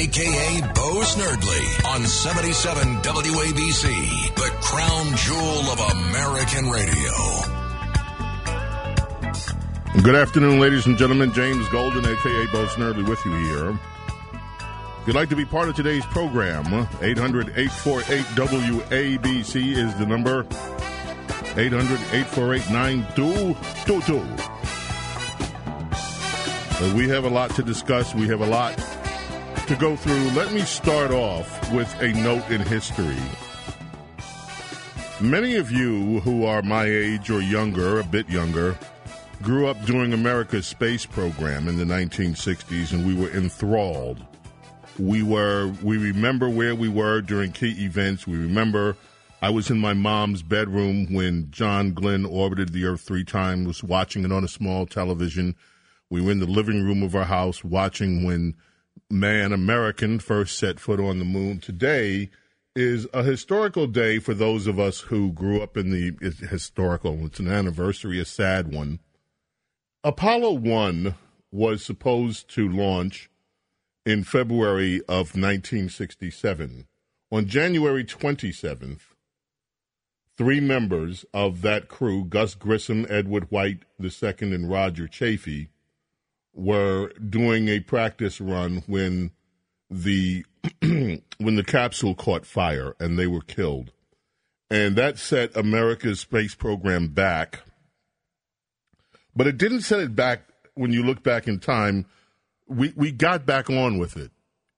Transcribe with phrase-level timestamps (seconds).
[0.00, 7.12] Aka Bo Snerdley, on 77 WABC, the crown jewel of American radio.
[10.02, 11.34] Good afternoon, ladies and gentlemen.
[11.34, 13.78] James Golden, aka Bo Snerdley, with you here.
[15.02, 20.46] If you'd like to be part of today's program, 800 848 WABC is the number.
[21.58, 24.16] 800 848 9222.
[26.82, 28.14] Uh, We have a lot to discuss.
[28.14, 28.78] We have a lot
[29.70, 30.30] to go through.
[30.30, 33.16] Let me start off with a note in history.
[35.20, 38.76] Many of you who are my age or younger, a bit younger,
[39.42, 44.26] grew up during America's space program in the 1960s and we were enthralled.
[44.98, 48.26] We were we remember where we were during key events.
[48.26, 48.96] We remember
[49.40, 54.24] I was in my mom's bedroom when John Glenn orbited the earth 3 times, watching
[54.24, 55.54] it on a small television.
[56.10, 58.56] We were in the living room of our house watching when
[59.10, 61.58] man American first set foot on the moon.
[61.58, 62.30] Today
[62.76, 66.14] is a historical day for those of us who grew up in the
[66.46, 67.26] historical.
[67.26, 69.00] It's an anniversary, a sad one.
[70.04, 71.14] Apollo 1
[71.50, 73.28] was supposed to launch
[74.06, 76.86] in February of 1967.
[77.32, 79.00] On January 27th,
[80.38, 85.68] three members of that crew, Gus Grissom, Edward White II, and Roger Chaffee,
[86.54, 89.30] were doing a practice run when
[89.90, 90.44] the
[90.82, 93.92] when the capsule caught fire and they were killed.
[94.70, 97.60] And that set America's space program back.
[99.34, 100.42] But it didn't set it back
[100.74, 102.06] when you look back in time.
[102.68, 104.30] We we got back on with it.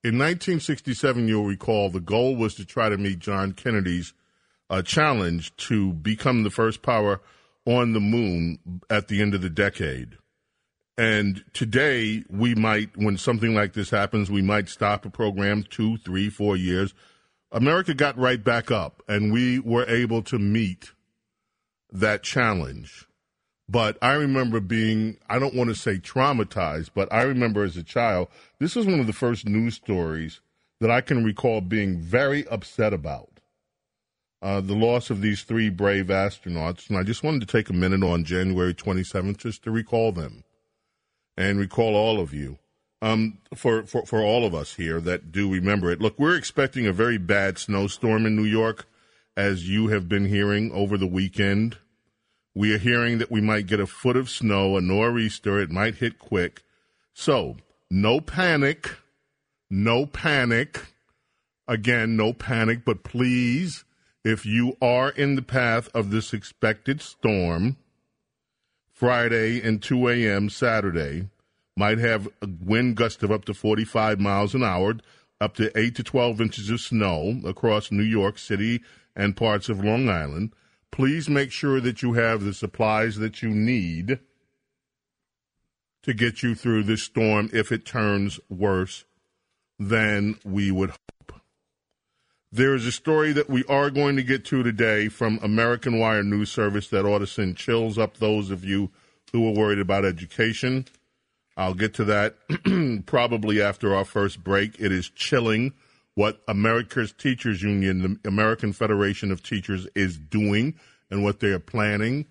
[0.04, 4.14] In 1967, you'll recall the goal was to try to meet John Kennedy's
[4.68, 7.20] uh, challenge to become the first power
[7.66, 8.58] on the moon
[8.90, 10.16] at the end of the decade.
[10.98, 15.96] And today, we might, when something like this happens, we might stop a program two,
[15.96, 16.92] three, four years.
[17.50, 20.92] America got right back up, and we were able to meet
[21.90, 23.06] that challenge.
[23.68, 27.82] But I remember being, I don't want to say traumatized, but I remember as a
[27.82, 28.28] child,
[28.58, 30.40] this was one of the first news stories
[30.80, 33.40] that I can recall being very upset about.
[34.42, 36.90] Uh, the loss of these three brave astronauts.
[36.90, 40.42] And I just wanted to take a minute on January 27th just to recall them
[41.36, 42.58] and recall all of you.
[43.00, 46.00] Um, for, for, for all of us here that do remember it.
[46.00, 48.86] Look, we're expecting a very bad snowstorm in New York,
[49.36, 51.78] as you have been hearing over the weekend.
[52.54, 55.58] We are hearing that we might get a foot of snow, a nor'easter.
[55.58, 56.62] It might hit quick.
[57.12, 57.56] So,
[57.90, 58.98] no panic.
[59.68, 60.86] No panic.
[61.66, 63.84] Again, no panic, but please,
[64.24, 67.76] if you are in the path of this expected storm,
[69.02, 70.48] Friday and 2 a.m.
[70.48, 71.28] Saturday
[71.76, 74.94] might have a wind gust of up to 45 miles an hour,
[75.40, 78.80] up to 8 to 12 inches of snow across New York City
[79.16, 80.52] and parts of Long Island.
[80.92, 84.20] Please make sure that you have the supplies that you need
[86.04, 89.04] to get you through this storm if it turns worse
[89.80, 91.21] than we would hope.
[92.54, 96.22] There is a story that we are going to get to today from American Wire
[96.22, 98.90] News Service that ought to send chills up those of you
[99.32, 100.84] who are worried about education.
[101.56, 102.36] I'll get to that
[103.06, 104.78] probably after our first break.
[104.78, 105.72] It is chilling
[106.14, 110.74] what America's Teachers Union, the American Federation of Teachers, is doing
[111.10, 112.26] and what they are planning.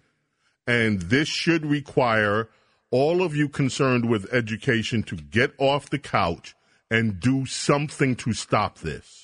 [0.68, 2.48] And this should require
[2.92, 6.54] all of you concerned with education to get off the couch
[6.92, 9.21] and do something to stop this.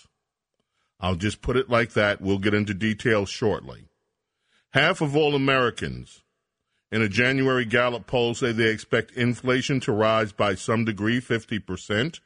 [1.00, 2.22] I'll just put it like that.
[2.22, 3.90] We'll get into details shortly.
[4.72, 6.24] Half of all Americans
[6.92, 12.20] in a January Gallup poll say they expect inflation to rise by some degree, 50%,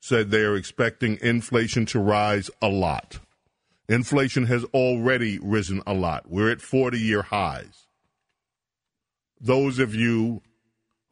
[0.00, 3.20] said they are expecting inflation to rise a lot.
[3.88, 6.30] Inflation has already risen a lot.
[6.30, 7.86] We're at 40 year highs.
[9.40, 10.40] those of you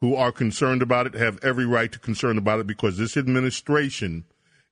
[0.01, 4.25] who are concerned about it have every right to concern about it because this administration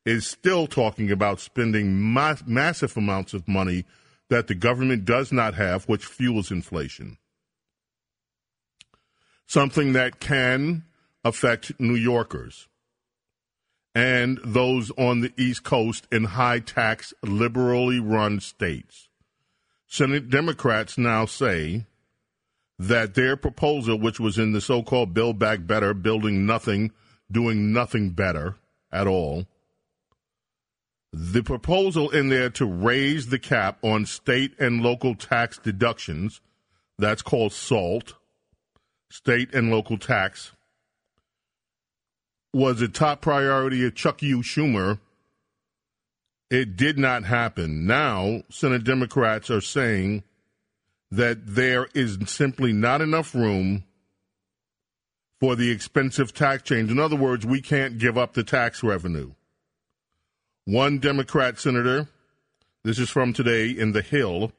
[0.05, 3.85] is still talking about spending ma- massive amounts of money
[4.29, 7.17] that the government does not have, which fuels inflation.
[9.45, 10.85] Something that can
[11.23, 12.67] affect New Yorkers
[13.93, 19.09] and those on the East Coast in high tax, liberally run states.
[19.87, 21.85] Senate Democrats now say
[22.79, 26.91] that their proposal, which was in the so called Build Back Better, building nothing,
[27.29, 28.55] doing nothing better
[28.91, 29.45] at all,
[31.13, 36.41] the proposal in there to raise the cap on state and local tax deductions,
[36.97, 38.15] that's called SALT,
[39.09, 40.53] state and local tax,
[42.53, 44.39] was a top priority of Chuck U.
[44.39, 44.99] Schumer.
[46.49, 47.85] It did not happen.
[47.85, 50.23] Now, Senate Democrats are saying
[51.09, 53.83] that there is simply not enough room
[55.39, 56.91] for the expensive tax change.
[56.91, 59.31] In other words, we can't give up the tax revenue.
[60.65, 62.07] One Democrat senator,
[62.83, 64.51] this is from today in The Hill,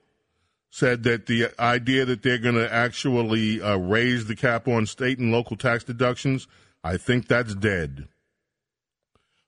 [0.71, 5.19] said that the idea that they're going to actually uh, raise the cap on state
[5.19, 6.49] and local tax deductions
[6.85, 8.09] I think that's dead.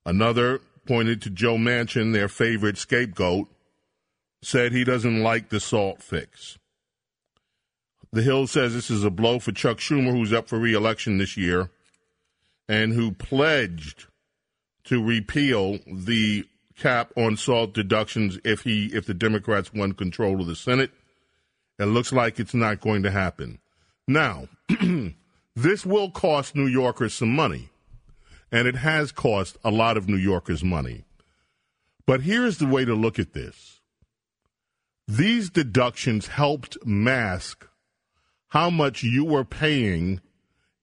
[0.06, 3.48] Another pointed to Joe Manchin, their favorite scapegoat,
[4.42, 6.58] said he doesn't like the salt fix.
[8.12, 11.36] The Hill says this is a blow for Chuck Schumer, who's up for reelection this
[11.36, 11.70] year,
[12.68, 14.06] and who pledged
[14.84, 16.46] to repeal the
[16.76, 20.90] cap on salt deductions if he if the Democrats won control of the Senate.
[21.78, 23.58] It looks like it's not going to happen.
[24.06, 24.48] Now,
[25.56, 27.68] This will cost New Yorkers some money,
[28.50, 31.04] and it has cost a lot of New Yorkers money.
[32.06, 33.80] But here's the way to look at this
[35.06, 37.68] these deductions helped mask
[38.48, 40.20] how much you were paying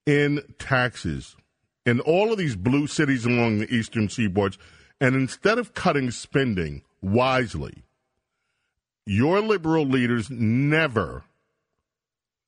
[0.06, 1.36] in taxes
[1.84, 4.58] in all of these blue cities along the eastern seaboards.
[5.00, 7.82] And instead of cutting spending wisely,
[9.04, 11.24] your liberal leaders never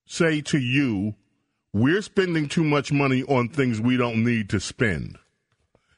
[0.06, 1.14] say to you,
[1.72, 5.18] we're spending too much money on things we don't need to spend.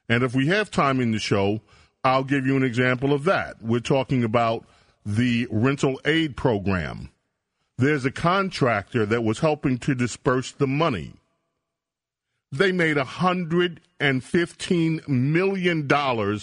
[0.09, 1.61] And if we have time in the show,
[2.03, 3.61] I'll give you an example of that.
[3.61, 4.65] We're talking about
[5.05, 7.11] the rental aid program.
[7.77, 11.15] There's a contractor that was helping to disperse the money.
[12.53, 16.41] They made $115 million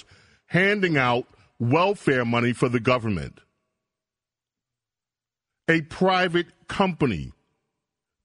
[0.48, 1.28] handing out
[1.60, 3.40] welfare money for the government.
[5.68, 7.34] A private company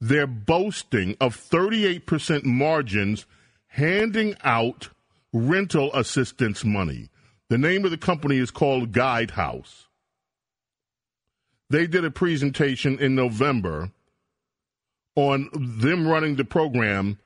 [0.00, 3.26] they're boasting of 38% margins
[3.68, 4.90] handing out
[5.32, 7.10] rental assistance money.
[7.48, 9.86] The name of the company is called Guidehouse.
[11.70, 13.90] They did a presentation in November
[15.16, 17.18] on them running the program,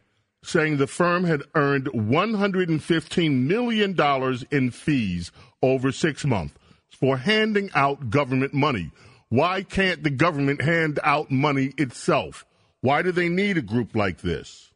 [0.42, 6.54] saying the firm had earned $115 million in fees over six months
[6.90, 8.90] for handing out government money.
[9.28, 12.44] Why can't the government hand out money itself?
[12.80, 14.70] Why do they need a group like this?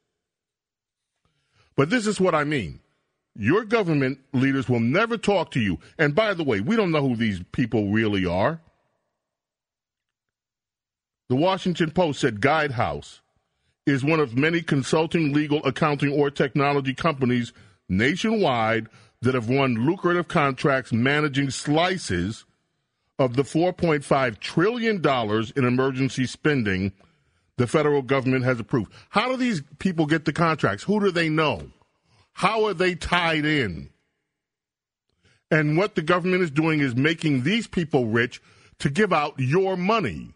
[1.76, 2.80] But this is what I mean.
[3.38, 5.78] Your government leaders will never talk to you.
[5.98, 8.60] And by the way, we don't know who these people really are.
[11.28, 13.20] The Washington Post said Guidehouse
[13.86, 17.52] is one of many consulting, legal, accounting, or technology companies
[17.88, 18.88] nationwide
[19.22, 22.44] that have won lucrative contracts managing slices
[23.18, 25.02] of the $4.5 trillion
[25.56, 26.92] in emergency spending
[27.56, 28.92] the federal government has approved.
[29.08, 30.84] How do these people get the contracts?
[30.84, 31.70] Who do they know?
[32.34, 33.88] How are they tied in?
[35.50, 38.42] And what the government is doing is making these people rich
[38.80, 40.34] to give out your money.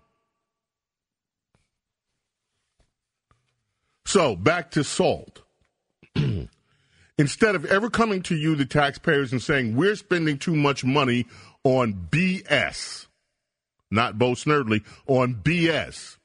[4.10, 5.42] So, back to salt.
[7.16, 11.26] Instead of ever coming to you, the taxpayers, and saying, we're spending too much money
[11.62, 13.06] on BS,
[13.88, 16.16] not Bo Snerdley, on BS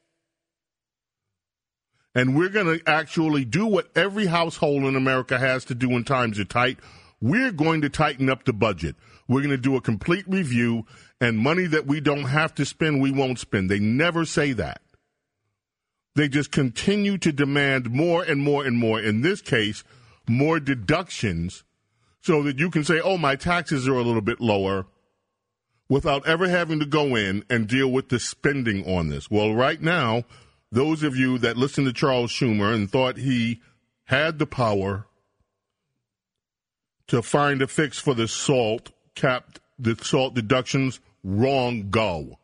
[2.16, 6.04] and we're going to actually do what every household in America has to do when
[6.04, 6.80] times are tight.
[7.22, 8.96] We're going to tighten up the budget.
[9.28, 10.86] We're going to do a complete review,
[11.22, 13.70] and money that we don't have to spend, we won't spend.
[13.70, 14.82] They never say that.
[16.16, 19.00] They just continue to demand more and more and more.
[19.00, 19.84] In this case,
[20.28, 21.64] more deductions
[22.22, 24.88] so that you can say, oh, my taxes are a little bit lower
[25.90, 29.30] without ever having to go in and deal with the spending on this.
[29.30, 30.24] Well, right now,
[30.72, 33.62] those of you that listened to Charles Schumer and thought he
[34.06, 35.06] had the power
[37.08, 42.40] to find a fix for the salt capped the salt deductions, wrong go.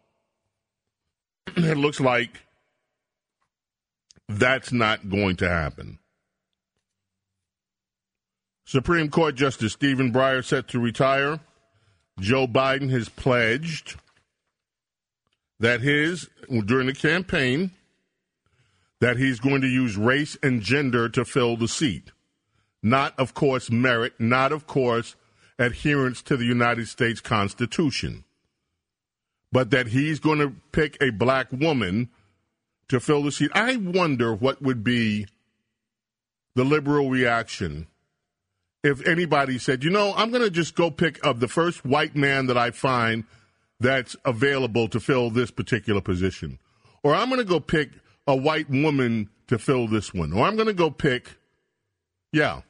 [1.56, 2.42] it looks like
[4.40, 6.00] That's not going to happen.
[8.66, 11.40] Supreme Court Justice Stephen Breyer set to retire.
[12.20, 13.96] Joe Biden has pledged
[15.60, 16.30] that his,
[16.66, 17.72] during the campaign,
[19.02, 22.12] that he's going to use race and gender to fill the seat.
[22.82, 25.16] Not, of course, merit, not, of course,
[25.60, 28.24] adherence to the United States Constitution.
[29.52, 32.10] But that he's going to pick a black woman
[32.92, 33.52] to fill the seat.
[33.54, 35.26] I wonder what would be
[36.56, 37.88] the liberal reaction
[38.84, 42.16] if anybody said, you know, I'm going to just go pick up the first white
[42.16, 43.26] man that I find
[43.80, 46.60] that's available to fill this particular position.
[47.04, 47.92] Or I'm going to go pick
[48.28, 50.34] a white woman to fill this one.
[50.34, 51.38] Or I'm going to go pick,
[52.32, 52.62] yeah.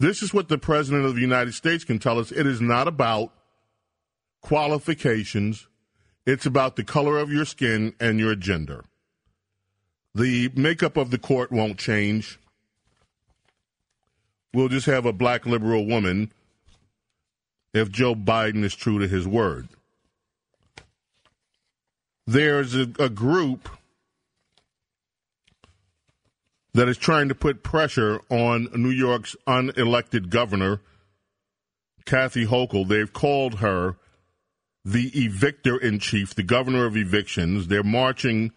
[0.00, 2.30] This is what the President of the United States can tell us.
[2.30, 3.32] It is not about
[4.40, 5.66] qualifications,
[6.26, 8.84] it's about the color of your skin and your gender.
[10.14, 12.38] The makeup of the court won't change.
[14.52, 16.32] We'll just have a black liberal woman
[17.74, 19.68] if Joe Biden is true to his word.
[22.26, 23.68] There's a, a group
[26.74, 30.80] that is trying to put pressure on New York's unelected governor,
[32.04, 32.86] Kathy Hochul.
[32.86, 33.96] They've called her
[34.84, 37.68] the evictor in chief, the governor of evictions.
[37.68, 38.52] They're marching,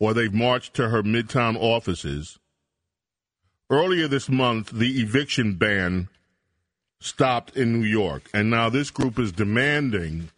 [0.00, 2.38] or they've marched to her midtown offices.
[3.68, 6.08] Earlier this month, the eviction ban
[6.98, 10.30] stopped in New York, and now this group is demanding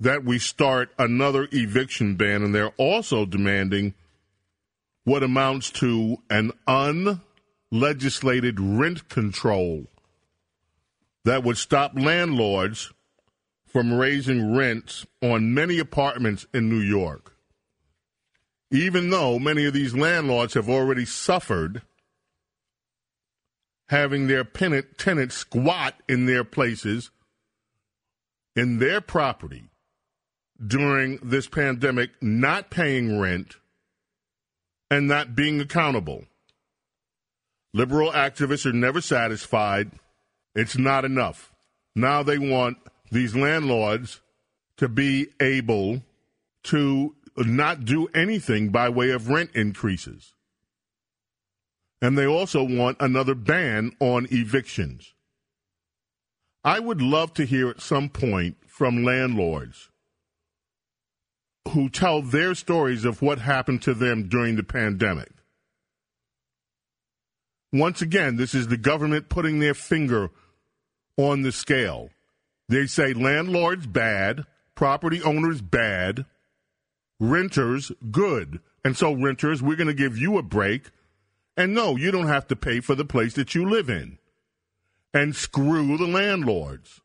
[0.00, 3.94] that we start another eviction ban, and they're also demanding
[5.04, 9.86] what amounts to an unlegislated rent control
[11.24, 12.92] that would stop landlords
[13.66, 17.33] from raising rents on many apartments in New York.
[18.74, 21.82] Even though many of these landlords have already suffered
[23.88, 27.12] having their tenants squat in their places,
[28.56, 29.70] in their property
[30.66, 33.58] during this pandemic, not paying rent
[34.90, 36.24] and not being accountable.
[37.72, 39.92] Liberal activists are never satisfied.
[40.56, 41.52] It's not enough.
[41.94, 42.78] Now they want
[43.12, 44.20] these landlords
[44.78, 46.02] to be able
[46.64, 50.34] to not do anything by way of rent increases.
[52.00, 55.14] And they also want another ban on evictions.
[56.62, 59.90] I would love to hear at some point from landlords
[61.70, 65.30] who tell their stories of what happened to them during the pandemic.
[67.72, 70.30] Once again, this is the government putting their finger
[71.16, 72.10] on the scale.
[72.68, 76.24] They say landlords bad, property owners bad,
[77.30, 78.60] renters good.
[78.84, 80.90] And so, renters, we're going to give you a break.
[81.56, 84.18] And no, you don't have to pay for the place that you live in.
[85.12, 87.00] And screw the landlords.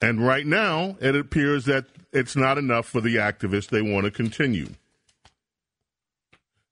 [0.00, 3.68] And right now, it appears that it's not enough for the activists.
[3.68, 4.68] They want to continue.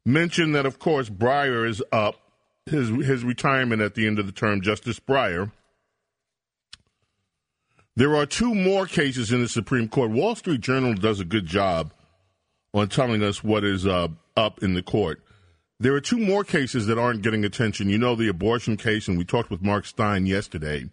[0.04, 2.16] Mention that, of course, Breyer is up,
[2.66, 5.50] his, his retirement at the end of the term, Justice Breyer.
[7.94, 10.10] There are two more cases in the Supreme Court.
[10.10, 11.92] Wall Street Journal does a good job
[12.74, 15.22] on telling us what is uh, up in the court.
[15.78, 17.88] There are two more cases that aren't getting attention.
[17.88, 20.88] You know, the abortion case, and we talked with Mark Steyn yesterday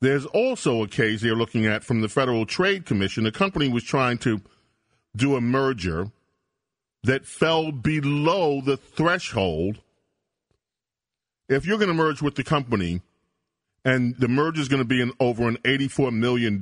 [0.00, 3.26] There's also a case they're looking at from the Federal Trade Commission.
[3.26, 4.40] A company was trying to
[5.16, 6.10] do a merger
[7.02, 9.80] that fell below the threshold.
[11.48, 13.00] If you're going to merge with the company,
[13.84, 16.60] and the merger is going to be an, over an $84 million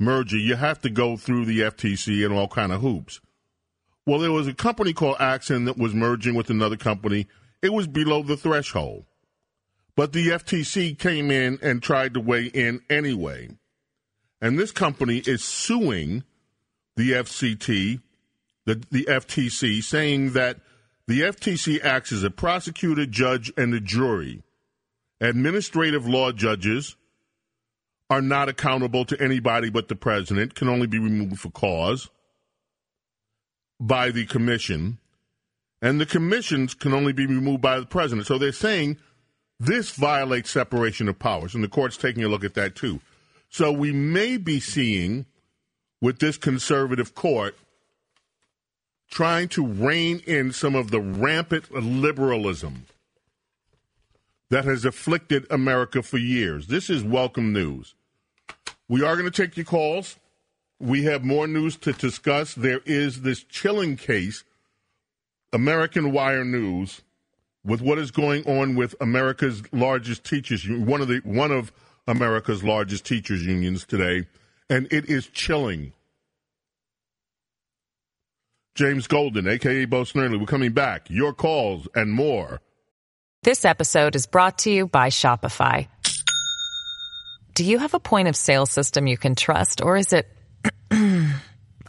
[0.00, 3.20] merger, you have to go through the FTC and all kind of hoops.
[4.06, 7.26] Well, there was a company called Axon that was merging with another company.
[7.62, 9.06] It was below the threshold.
[9.96, 13.50] But the FTC came in and tried to weigh in anyway.
[14.40, 16.24] And this company is suing
[16.96, 18.00] the FCT,
[18.66, 20.58] the, the FTC, saying that
[21.06, 24.42] the FTC acts as a prosecutor, judge, and a jury.
[25.20, 26.96] Administrative law judges
[28.10, 32.10] are not accountable to anybody but the president, can only be removed for cause
[33.86, 34.98] by the commission,
[35.82, 38.26] and the commissions can only be removed by the president.
[38.26, 38.96] So they're saying
[39.60, 43.00] this violates separation of powers, and the court's taking a look at that too.
[43.50, 45.26] So we may be seeing
[46.00, 47.56] with this conservative court
[49.10, 52.86] trying to rein in some of the rampant liberalism
[54.48, 56.68] that has afflicted America for years.
[56.68, 57.94] This is welcome news.
[58.88, 60.16] We are going to take your calls.
[60.84, 62.52] We have more news to discuss.
[62.54, 64.44] There is this chilling case,
[65.50, 67.00] American Wire News
[67.64, 71.72] with what is going on with America's largest teachers, one of the one of
[72.06, 74.26] America's largest teachers unions today,
[74.68, 75.94] and it is chilling.
[78.74, 81.08] James Golden, aka Bo Snerdley, we're coming back.
[81.08, 82.60] Your calls and more.
[83.42, 85.88] This episode is brought to you by Shopify.
[87.54, 90.28] Do you have a point of sale system you can trust, or is it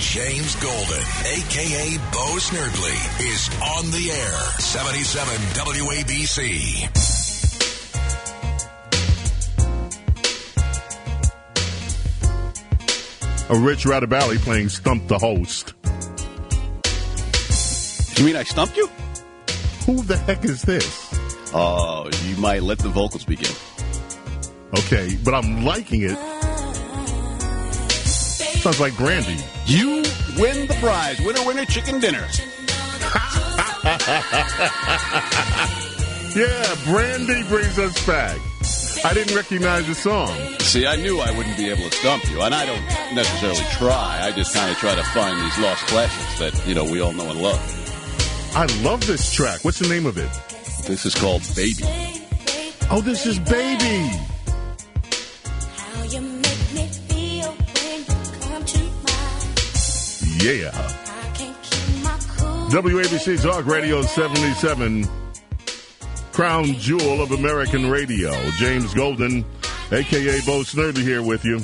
[0.00, 1.98] James Golden, a.k.a.
[2.10, 4.40] Bo Snerdley, is on the air.
[4.58, 7.20] 77 WABC.
[13.50, 15.74] a Rich Radabali playing Stump the Host.
[18.16, 18.86] You mean I stumped you?
[19.86, 21.10] Who the heck is this?
[21.52, 23.52] Oh, you might let the vocals begin.
[24.78, 26.16] Okay, but I'm liking it.
[28.60, 29.38] Sounds like Brandy.
[29.64, 30.02] You
[30.36, 31.18] win the prize.
[31.22, 32.26] Winner, winner, chicken dinner.
[36.36, 38.38] yeah, Brandy brings us back.
[39.02, 40.36] I didn't recognize the song.
[40.58, 44.20] See, I knew I wouldn't be able to stump you, and I don't necessarily try.
[44.24, 47.12] I just kind of try to find these lost classics that, you know, we all
[47.12, 48.52] know and love.
[48.54, 49.64] I love this track.
[49.64, 50.28] What's the name of it?
[50.86, 51.82] This is called Baby.
[52.90, 54.10] Oh, this is Baby.
[60.42, 60.70] Yeah.
[62.70, 65.08] WABC Talk Radio 77
[66.32, 68.32] crown jewel of American radio.
[68.52, 69.44] James Golden,
[69.92, 71.60] aka Bo Snerdley, here with you.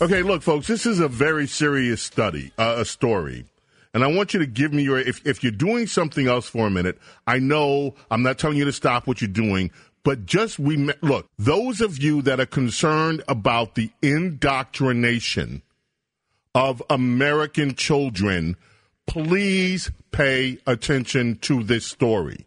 [0.00, 3.44] Okay, look, folks, this is a very serious study, uh, a story.
[3.92, 6.66] And I want you to give me your, if, if you're doing something else for
[6.66, 10.58] a minute, I know I'm not telling you to stop what you're doing, but just
[10.58, 15.62] we, look, those of you that are concerned about the indoctrination
[16.54, 18.56] of American children,
[19.06, 22.46] please pay attention to this story.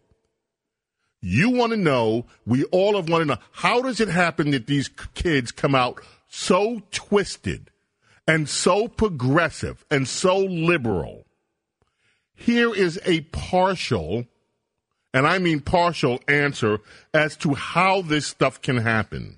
[1.21, 4.67] You want to know, we all have want to know, how does it happen that
[4.67, 7.69] these kids come out so twisted
[8.27, 11.25] and so progressive and so liberal?
[12.35, 14.25] Here is a partial,
[15.13, 16.79] and I mean partial answer
[17.13, 19.37] as to how this stuff can happen.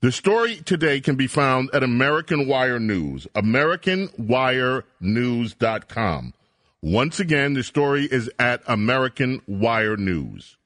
[0.00, 6.34] The story today can be found at American Wire News, AmericanWireNews.com.
[6.82, 10.58] Once again, the story is at American Wire News.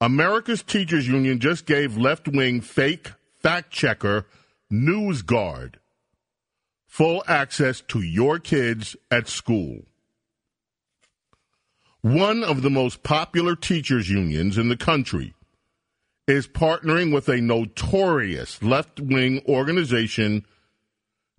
[0.00, 4.26] America's Teachers Union just gave left wing fake fact checker
[4.70, 5.76] NewsGuard
[6.86, 9.82] full access to your kids at school.
[12.06, 15.34] One of the most popular teachers' unions in the country
[16.28, 20.46] is partnering with a notorious left wing organization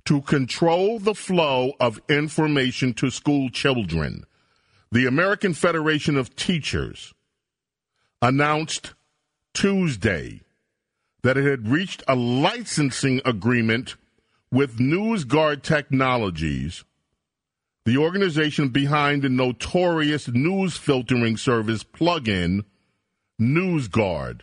[0.03, 4.25] to control the flow of information to school children.
[4.91, 7.13] The American Federation of Teachers
[8.21, 8.93] announced
[9.53, 10.41] Tuesday
[11.23, 13.95] that it had reached a licensing agreement
[14.51, 16.84] with NewsGuard Technologies,
[17.88, 22.65] the organization behind the notorious news filtering service plugin
[23.39, 24.41] NewsGuard.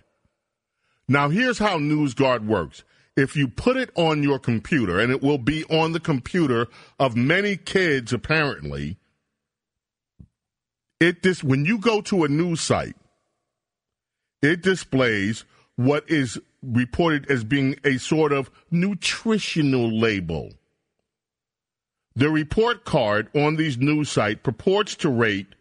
[1.08, 2.84] Now, here's how NewsGuard works.
[3.18, 7.16] If you put it on your computer, and it will be on the computer of
[7.16, 8.96] many kids apparently,
[10.98, 12.96] it dis- when you go to a news site,
[14.40, 15.44] it displays
[15.76, 20.54] what is reported as being a sort of nutritional label.
[22.16, 25.54] The report card on these news sites purports to rate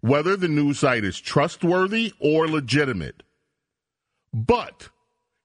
[0.00, 3.24] whether the news site is trustworthy or legitimate.
[4.32, 4.90] But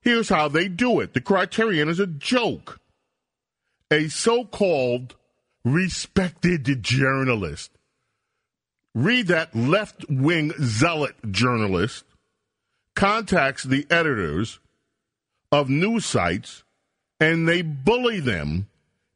[0.01, 2.79] here's how they do it the criterion is a joke.
[3.89, 5.15] A so called
[5.65, 7.71] respected journalist,
[8.95, 12.05] read that left wing zealot journalist,
[12.95, 14.59] contacts the editors
[15.51, 16.63] of news sites
[17.19, 18.67] and they bully them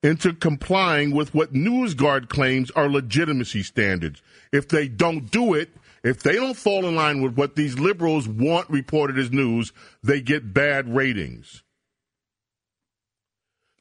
[0.05, 4.21] into complying with what NewsGuard claims are legitimacy standards.
[4.51, 5.71] If they don't do it,
[6.03, 10.21] if they don't fall in line with what these liberals want reported as news, they
[10.21, 11.63] get bad ratings.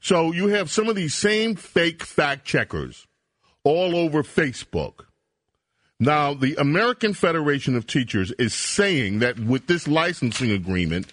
[0.00, 3.06] So you have some of these same fake fact checkers
[3.62, 5.04] all over Facebook.
[6.00, 11.12] Now, the American Federation of Teachers is saying that with this licensing agreement,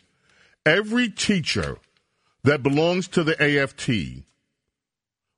[0.66, 1.80] every teacher
[2.44, 4.24] that belongs to the AFT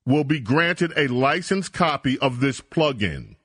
[0.05, 3.35] will be granted a licensed copy of this plugin.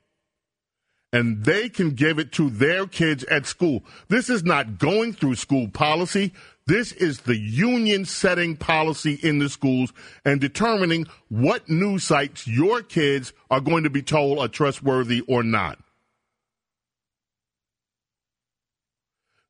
[1.11, 3.83] And they can give it to their kids at school.
[4.09, 6.33] This is not going through school policy.
[6.67, 9.91] This is the union setting policy in the schools
[10.23, 15.41] and determining what news sites your kids are going to be told are trustworthy or
[15.41, 15.79] not.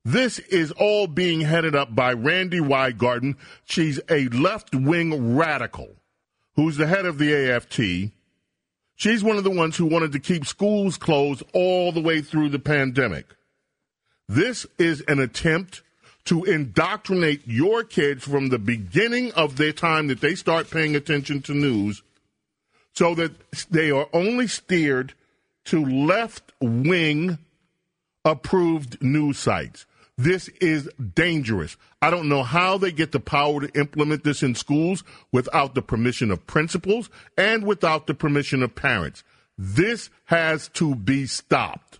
[0.05, 3.35] This is all being headed up by Randi Weingarten.
[3.65, 5.98] She's a left wing radical
[6.55, 8.11] who's the head of the AFT.
[8.95, 12.49] She's one of the ones who wanted to keep schools closed all the way through
[12.49, 13.27] the pandemic.
[14.27, 15.81] This is an attempt
[16.25, 21.41] to indoctrinate your kids from the beginning of their time that they start paying attention
[21.43, 22.03] to news
[22.93, 23.31] so that
[23.71, 25.13] they are only steered
[25.65, 27.37] to left wing
[28.25, 29.85] approved news sites.
[30.19, 31.77] This is dangerous.
[32.01, 35.01] I don't know how they get the power to implement this in schools
[35.31, 39.23] without the permission of principals and without the permission of parents.
[39.57, 41.99] This has to be stopped.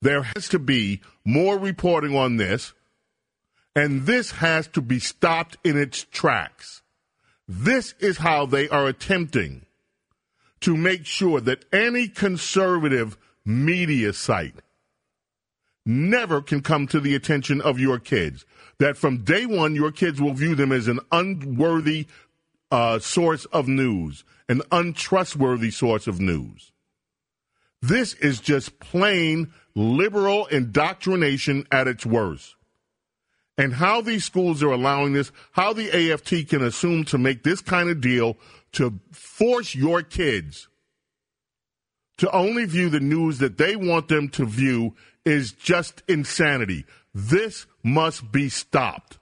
[0.00, 2.74] There has to be more reporting on this,
[3.74, 6.82] and this has to be stopped in its tracks.
[7.48, 9.66] This is how they are attempting
[10.60, 14.60] to make sure that any conservative media site
[15.86, 18.44] never can come to the attention of your kids.
[18.78, 22.06] That from day one, your kids will view them as an unworthy
[22.70, 26.72] uh, source of news, an untrustworthy source of news.
[27.80, 32.56] This is just plain liberal indoctrination at its worst.
[33.58, 37.62] And how these schools are allowing this, how the AFT can assume to make this
[37.62, 38.36] kind of deal
[38.72, 40.68] to force your kids
[42.18, 44.94] to only view the news that they want them to view
[45.26, 46.86] is just insanity.
[47.12, 49.18] This must be stopped.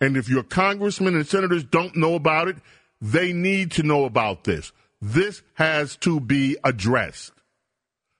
[0.00, 2.56] And if your congressmen and senators don't know about it,
[3.00, 4.72] they need to know about this.
[5.00, 7.32] This has to be addressed.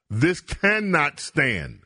[0.08, 1.80] This cannot stand.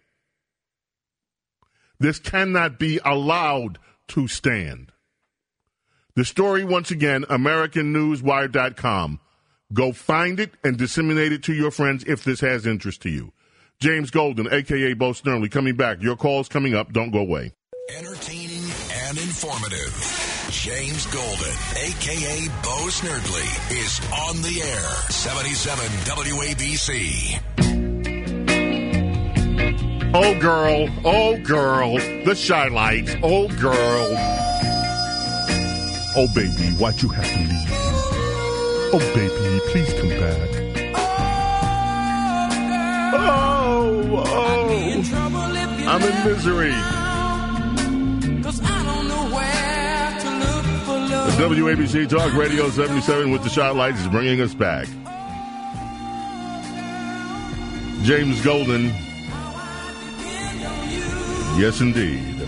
[1.99, 4.93] This cannot be allowed to stand.
[6.15, 9.21] The story, once again, AmericanNewsWire.com.
[9.73, 13.33] Go find it and disseminate it to your friends if this has interest to you.
[13.81, 16.03] James Golden, aka Bo Snerdley, coming back.
[16.03, 16.93] Your call's coming up.
[16.93, 17.53] Don't go away.
[17.99, 18.65] Entertaining
[19.07, 19.93] and informative.
[20.51, 24.89] James Golden, aka Bo Snerdley, is on the air.
[25.11, 27.41] 77 WABC.
[30.17, 30.89] Oh, girl.
[31.05, 31.97] Oh, girl.
[31.97, 33.17] The Chi-Lites.
[33.23, 34.17] Oh, girl.
[36.17, 37.69] Oh, baby, why'd you have to leave?
[38.95, 40.64] Oh, baby, please come back.
[44.17, 45.85] Oh.
[45.87, 46.75] I'm in misery.
[51.35, 54.87] Look WABC Talk Radio 77 with the Chi-Lites is bringing us back.
[58.05, 58.87] James Golden.
[61.57, 62.47] Yes, indeed.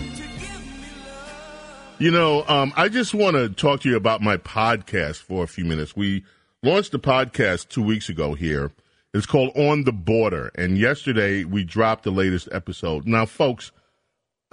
[1.99, 5.47] You know, um, I just want to talk to you about my podcast for a
[5.47, 5.95] few minutes.
[5.95, 6.23] We
[6.61, 8.71] launched a podcast two weeks ago here.
[9.17, 10.51] It's called On the Border.
[10.55, 13.07] And yesterday we dropped the latest episode.
[13.07, 13.71] Now, folks,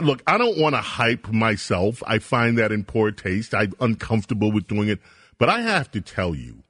[0.01, 2.03] look, I don't want to hype myself.
[2.07, 3.55] I find that in poor taste.
[3.55, 5.01] I'm uncomfortable with doing it.
[5.39, 6.63] But I have to tell you,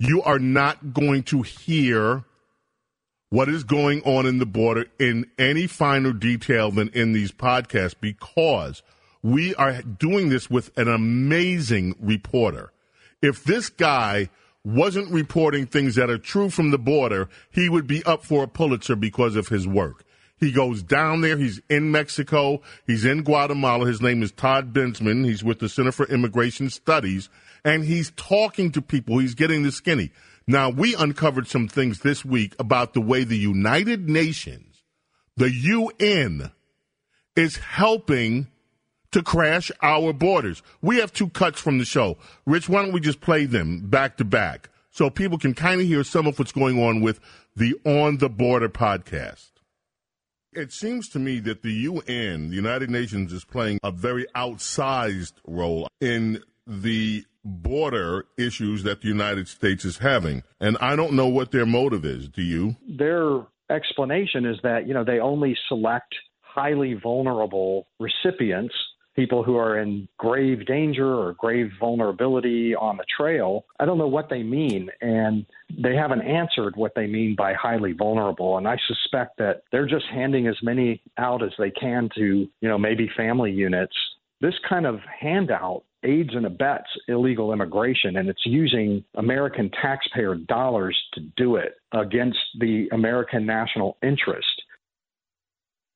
[0.00, 2.24] you are not going to hear
[3.28, 7.94] what is going on in the border in any finer detail than in these podcasts
[8.00, 8.82] because
[9.22, 12.72] we are doing this with an amazing reporter.
[13.22, 14.30] If this guy
[14.64, 18.48] wasn't reporting things that are true from the border, he would be up for a
[18.48, 20.04] Pulitzer because of his work.
[20.40, 21.36] He goes down there.
[21.36, 22.62] He's in Mexico.
[22.86, 23.86] He's in Guatemala.
[23.86, 25.26] His name is Todd Bensman.
[25.26, 27.28] He's with the Center for Immigration Studies,
[27.62, 29.18] and he's talking to people.
[29.18, 30.12] He's getting the skinny.
[30.46, 34.82] Now, we uncovered some things this week about the way the United Nations,
[35.36, 36.50] the UN,
[37.36, 38.48] is helping
[39.12, 40.62] to crash our borders.
[40.80, 42.18] We have two cuts from the show.
[42.46, 45.86] Rich, why don't we just play them back to back so people can kind of
[45.86, 47.20] hear some of what's going on with
[47.56, 49.50] the On the Border podcast?
[50.52, 55.34] It seems to me that the UN, the United Nations, is playing a very outsized
[55.46, 60.42] role in the border issues that the United States is having.
[60.60, 62.28] And I don't know what their motive is.
[62.28, 62.76] Do you?
[62.88, 68.74] Their explanation is that, you know, they only select highly vulnerable recipients
[69.14, 73.64] people who are in grave danger or grave vulnerability on the trail.
[73.78, 75.44] I don't know what they mean, and
[75.78, 78.58] they haven't answered what they mean by highly vulnerable.
[78.58, 82.68] And I suspect that they're just handing as many out as they can to, you
[82.68, 83.94] know, maybe family units.
[84.40, 90.96] This kind of handout aids and abets illegal immigration, and it's using American taxpayer dollars
[91.14, 94.59] to do it against the American national interest.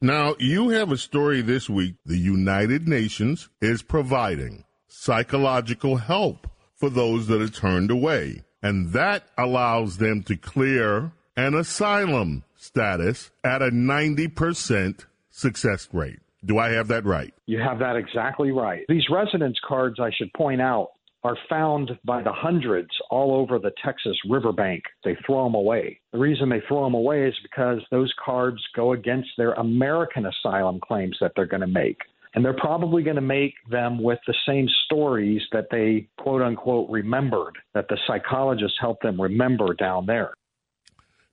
[0.04, 1.94] Now, you have a story this week.
[2.04, 8.42] The United Nations is providing psychological help for those that are turned away.
[8.62, 16.18] And that allows them to clear an asylum status at a 90% success rate.
[16.44, 17.32] Do I have that right?
[17.46, 18.84] You have that exactly right.
[18.90, 20.90] These residence cards, I should point out,
[21.24, 24.84] are found by the hundreds all over the Texas riverbank.
[25.04, 25.98] They throw them away.
[26.12, 30.80] The reason they throw them away is because those cards go against their American asylum
[30.86, 31.96] claims that they're going to make.
[32.34, 36.90] And they're probably going to make them with the same stories that they quote unquote
[36.90, 40.34] remembered, that the psychologists helped them remember down there.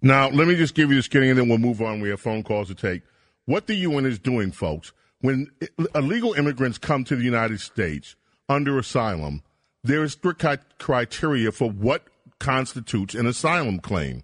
[0.02, 2.00] Now, let me just give you this skinny and then we'll move on.
[2.00, 3.02] We have phone calls to take.
[3.46, 5.48] What the UN is doing, folks, when
[5.94, 8.16] illegal immigrants come to the United States
[8.48, 9.42] under asylum,
[9.84, 10.46] there is strict
[10.80, 12.04] criteria for what
[12.40, 14.24] constitutes an asylum claim.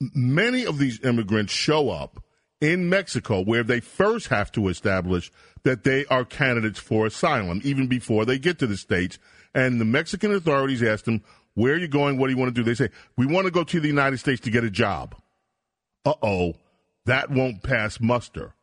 [0.00, 2.22] Many of these immigrants show up
[2.60, 5.30] in Mexico where they first have to establish
[5.62, 9.18] that they are candidates for asylum even before they get to the States.
[9.54, 11.22] And the Mexican authorities ask them,
[11.54, 12.18] Where are you going?
[12.18, 12.64] What do you want to do?
[12.64, 15.14] They say, We want to go to the United States to get a job.
[16.04, 16.54] Uh oh,
[17.06, 18.54] that won't pass muster.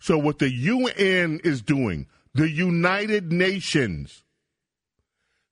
[0.00, 4.22] So, what the UN is doing, the United Nations,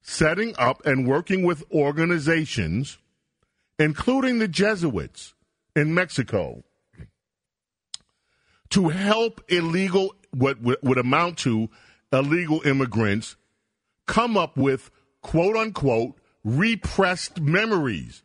[0.07, 2.97] setting up and working with organizations,
[3.77, 5.35] including the Jesuits
[5.75, 6.62] in Mexico,
[8.71, 11.69] to help illegal, what would amount to
[12.12, 13.35] illegal immigrants,
[14.07, 14.92] come up with
[15.23, 18.23] quote unquote repressed memories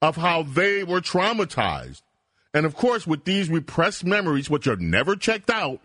[0.00, 2.02] of how they were traumatized.
[2.54, 5.80] And of course, with these repressed memories, which are never checked out,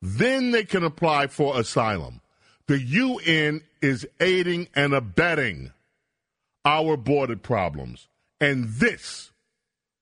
[0.00, 2.22] then they can apply for asylum.
[2.68, 5.72] The UN is aiding and abetting
[6.66, 8.08] our border problems.
[8.42, 9.30] And this,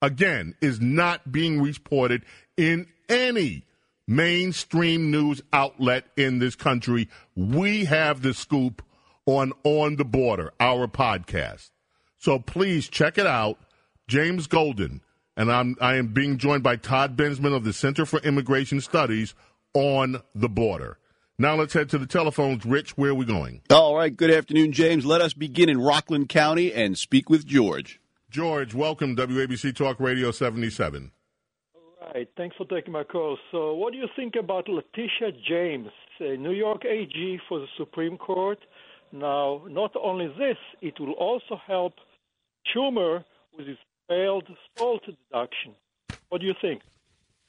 [0.02, 2.24] again, is not being reported
[2.56, 3.62] in any
[4.08, 7.08] mainstream news outlet in this country.
[7.36, 8.82] We have the scoop
[9.26, 11.70] on On the Border, our podcast.
[12.18, 13.60] So please check it out.
[14.08, 15.02] James Golden,
[15.36, 19.34] and I'm, I am being joined by Todd Bensman of the Center for Immigration Studies
[19.72, 20.98] on the border.
[21.38, 22.64] Now let's head to the telephones.
[22.64, 23.60] Rich, where are we going?
[23.68, 24.16] All right.
[24.16, 25.04] Good afternoon, James.
[25.04, 28.00] Let us begin in Rockland County and speak with George.
[28.30, 31.12] George, welcome, WABC Talk Radio 77.
[31.74, 32.26] All right.
[32.38, 33.36] Thanks for taking my call.
[33.52, 38.16] So, what do you think about Letitia James, a New York AG for the Supreme
[38.16, 38.58] Court?
[39.12, 41.96] Now, not only this, it will also help
[42.74, 43.22] Schumer
[43.54, 43.76] with his
[44.08, 45.74] failed SALT deduction.
[46.30, 46.80] What do you think?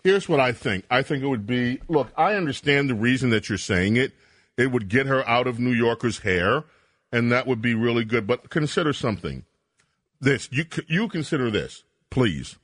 [0.03, 0.85] Here's what I think.
[0.89, 4.13] I think it would be look, I understand the reason that you're saying it.
[4.57, 6.63] It would get her out of New Yorkers' hair.
[7.11, 8.27] and that would be really good.
[8.27, 9.45] But consider something.
[10.19, 12.57] This you you consider this, please.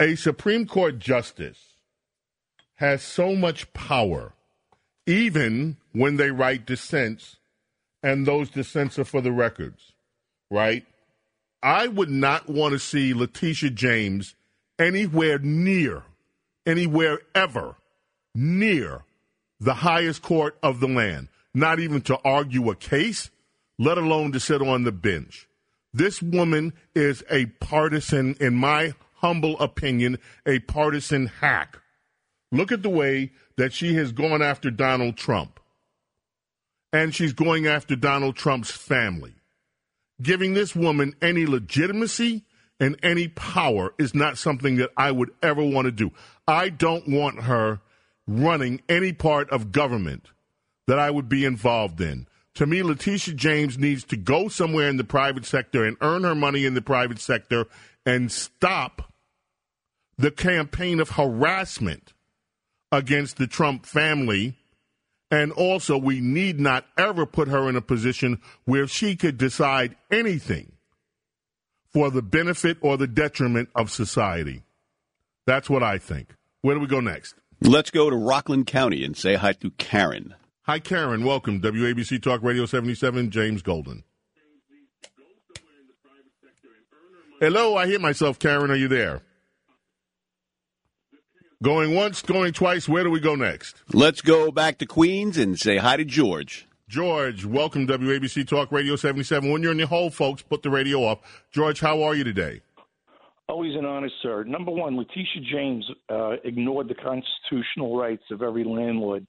[0.00, 1.74] A Supreme Court justice
[2.76, 4.34] has so much power,
[5.06, 7.36] even when they write dissents,
[8.02, 9.92] and those dissents are for the records,
[10.50, 10.84] right?
[11.62, 14.34] I would not want to see Letitia James
[14.78, 16.04] anywhere near,
[16.66, 17.76] anywhere ever
[18.34, 19.04] near
[19.58, 23.30] the highest court of the land, not even to argue a case,
[23.78, 25.48] let alone to sit on the bench.
[25.92, 31.78] This woman is a partisan, in my humble opinion, a partisan hack.
[32.52, 35.58] Look at the way that she has gone after Donald Trump.
[36.92, 39.34] And she's going after Donald Trump's family.
[40.22, 42.44] Giving this woman any legitimacy
[42.78, 46.12] and any power is not something that I would ever want to do.
[46.46, 47.80] I don't want her
[48.26, 50.30] running any part of government
[50.86, 52.26] that I would be involved in.
[52.54, 56.34] To me, Letitia James needs to go somewhere in the private sector and earn her
[56.34, 57.66] money in the private sector
[58.04, 59.12] and stop
[60.16, 62.14] the campaign of harassment
[62.90, 64.56] against the Trump family.
[65.30, 69.96] And also, we need not ever put her in a position where she could decide
[70.10, 70.75] anything
[71.96, 74.62] for the benefit or the detriment of society.
[75.46, 76.34] That's what I think.
[76.60, 77.36] Where do we go next?
[77.62, 80.34] Let's go to Rockland County and say hi to Karen.
[80.64, 81.24] Hi, Karen.
[81.24, 81.62] Welcome.
[81.62, 84.04] WABC Talk Radio 77, James Golden.
[87.40, 88.38] Hello, I hear myself.
[88.38, 89.22] Karen, are you there?
[91.62, 92.86] Going once, going twice.
[92.86, 93.82] Where do we go next?
[93.94, 96.68] Let's go back to Queens and say hi to George.
[96.88, 99.50] George, welcome WABC Talk Radio 77.
[99.50, 101.18] When you're in the hole, folks, put the radio off.
[101.50, 102.60] George, how are you today?
[103.48, 104.44] Always an honor, sir.
[104.44, 109.26] Number one, Letitia James uh, ignored the constitutional rights of every landlord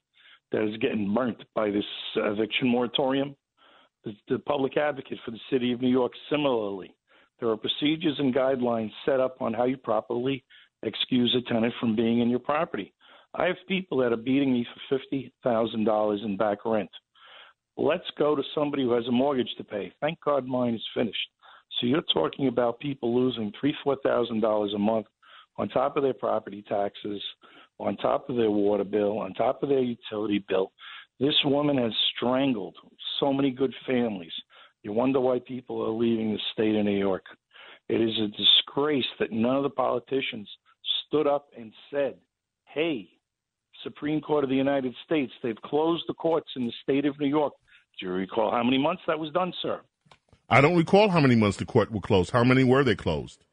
[0.51, 1.83] that is getting burnt by this
[2.15, 3.35] eviction moratorium.
[4.05, 6.95] The, the public advocate for the city of New York, similarly,
[7.39, 10.43] there are procedures and guidelines set up on how you properly
[10.83, 12.93] excuse a tenant from being in your property.
[13.33, 16.89] I have people that are beating me for fifty thousand dollars in back rent.
[17.77, 19.93] Let's go to somebody who has a mortgage to pay.
[20.01, 21.29] Thank God mine is finished.
[21.79, 25.05] So you're talking about people losing three, four thousand dollars a month
[25.57, 27.21] on top of their property taxes,
[27.79, 30.71] on top of their water bill, on top of their utility bill.
[31.19, 32.75] This woman has strangled
[33.19, 34.31] so many good families.
[34.83, 37.25] You wonder why people are leaving the state of New York.
[37.89, 40.49] It is a disgrace that none of the politicians
[41.07, 42.15] stood up and said,
[42.65, 43.09] Hey,
[43.83, 47.27] Supreme Court of the United States, they've closed the courts in the state of New
[47.27, 47.53] York.
[47.99, 49.81] Do you recall how many months that was done, sir?
[50.49, 52.31] I don't recall how many months the court were closed.
[52.31, 53.43] How many were they closed?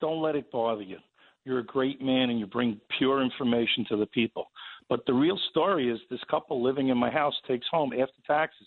[0.00, 0.98] Don't let it bother you.
[1.44, 4.46] You're a great man and you bring pure information to the people.
[4.88, 8.66] But the real story is this couple living in my house takes home after taxes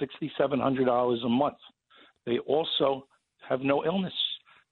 [0.00, 1.56] $6,700 a month.
[2.26, 3.06] They also
[3.48, 4.12] have no illness.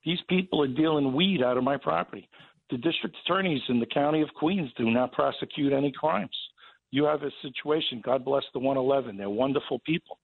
[0.05, 2.29] These people are dealing weed out of my property.
[2.71, 6.37] The district attorneys in the county of Queens do not prosecute any crimes.
[6.91, 9.17] You have a situation, God bless the 111.
[9.17, 10.19] They're wonderful people.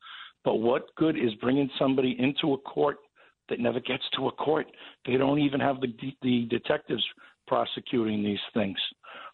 [0.44, 2.96] But what good is bringing somebody into a court
[3.48, 4.66] that never gets to a court?
[5.06, 5.88] They don't even have the
[6.22, 7.04] the detectives
[7.46, 8.78] prosecuting these things.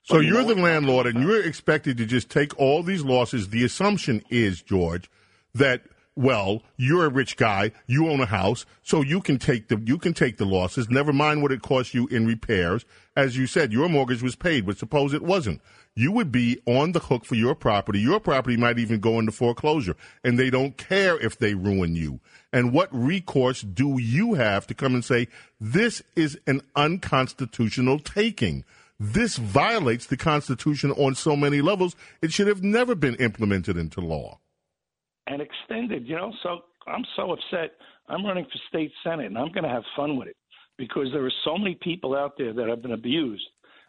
[0.02, 3.04] So but you're you know the landlord, and you're expected to just take all these
[3.04, 3.50] losses.
[3.50, 5.10] The assumption is, George,
[5.54, 5.82] that
[6.18, 9.98] well, you're a rich guy, you own a house, so you can take the you
[9.98, 10.90] can take the losses.
[10.90, 12.84] Never mind what it costs you in repairs.
[13.16, 15.60] As you said, your mortgage was paid, but suppose it wasn't.
[15.94, 18.00] You would be on the hook for your property.
[18.00, 22.18] Your property might even go into foreclosure, and they don't care if they ruin you.
[22.52, 25.28] And what recourse do you have to come and say
[25.60, 28.64] this is an unconstitutional taking?
[28.98, 31.94] This violates the Constitution on so many levels.
[32.20, 34.40] It should have never been implemented into law
[35.28, 36.06] and extended.
[36.06, 37.72] You know, so I'm so upset.
[38.08, 40.36] I'm running for state senate, and I'm going to have fun with it
[40.78, 43.46] because there are so many people out there that have been abused,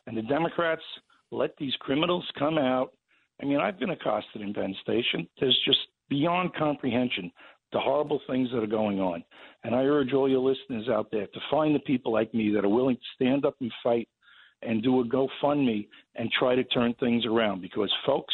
[0.07, 0.83] and the Democrats
[1.31, 2.91] let these criminals come out.
[3.41, 5.27] I mean, I've been accosted in Penn Station.
[5.39, 7.31] There's just beyond comprehension
[7.71, 9.23] the horrible things that are going on.
[9.63, 12.65] And I urge all your listeners out there to find the people like me that
[12.65, 14.07] are willing to stand up and fight
[14.61, 17.61] and do a GoFundMe and try to turn things around.
[17.61, 18.33] Because, folks,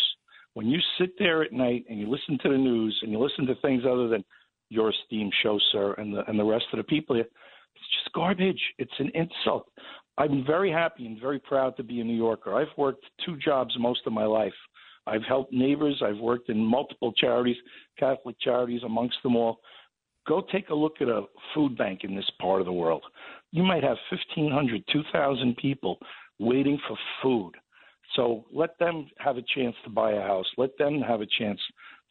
[0.56, 3.46] when you sit there at night and you listen to the news and you listen
[3.46, 4.24] to things other than
[4.70, 8.14] your esteemed show, sir, and the and the rest of the people here, it's just
[8.16, 8.62] garbage.
[8.80, 9.68] It's an insult.
[10.18, 12.56] I'm very happy and very proud to be a New Yorker.
[12.56, 14.54] I've worked two jobs most of my life.
[15.06, 16.02] I've helped neighbors.
[16.04, 17.58] I've worked in multiple charities,
[18.00, 19.60] Catholic charities amongst them all.
[20.26, 23.04] Go take a look at a food bank in this part of the world.
[23.52, 26.00] You might have 1,500, 2,000 people
[26.40, 27.52] waiting for food.
[28.16, 30.46] So let them have a chance to buy a house.
[30.58, 31.60] Let them have a chance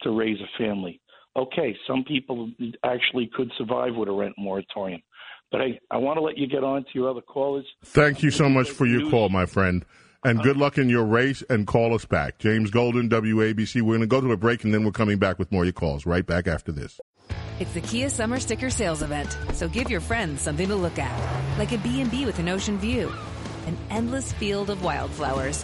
[0.01, 1.01] to raise a family.
[1.37, 2.49] okay, some people
[2.83, 5.01] actually could survive with a rent moratorium.
[5.51, 7.65] But I, I want to let you get on to your other callers.
[7.83, 9.85] Thank you so much for your call, my friend.
[10.23, 10.59] And good uh-huh.
[10.59, 12.39] luck in your race and call us back.
[12.39, 13.81] James Golden, WABC.
[13.81, 15.67] We're going to go to a break and then we're coming back with more of
[15.67, 16.99] your calls right back after this.
[17.59, 21.57] It's the Kia Summer Sticker Sales Event, so give your friends something to look at,
[21.57, 23.13] like a B&B with an ocean view,
[23.65, 25.63] an endless field of wildflowers,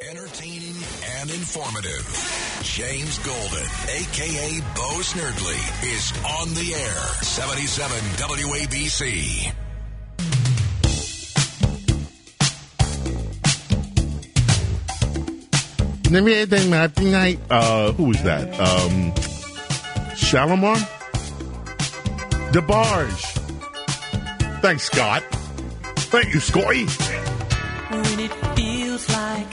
[0.00, 0.76] Entertaining
[1.20, 2.60] and informative.
[2.62, 7.22] James Golden, aka Bo Snerdley, is on the air.
[7.22, 9.52] 77 WABC.
[16.10, 17.38] Let me anything happy night.
[17.48, 18.48] Uh, who was that?
[18.60, 19.12] Um,
[20.14, 20.76] Shalamar?
[22.52, 23.22] DeBarge.
[24.60, 25.22] Thanks, Scott.
[26.12, 26.84] Thank you, Scotty.
[26.84, 29.51] When it feels like